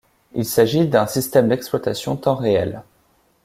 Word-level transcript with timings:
Il 0.33 0.45
s'agit 0.45 0.87
d'un 0.87 1.05
système 1.05 1.47
d'exploitation 1.49 2.15
temps-réel. 2.15 2.81